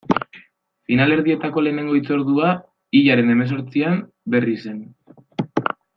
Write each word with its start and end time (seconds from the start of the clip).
Finalerdietako 0.91 1.63
lehenengo 1.67 1.99
hitzordua, 1.99 2.49
hilaren 3.01 3.29
hemezortzian, 3.35 4.03
Berrizen. 4.37 4.81